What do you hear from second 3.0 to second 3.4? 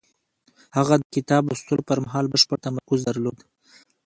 درلود.